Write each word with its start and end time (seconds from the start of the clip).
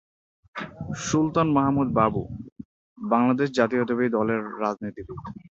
সুলতান 1.01 1.47
মাহমুদ 1.57 1.89
বাবু 1.93 2.21
বাংলাদেশ 2.97 3.47
জাতীয়তাবাদী 3.51 4.09
দলের 4.17 4.41
রাজনীতিবিদ। 4.61 5.17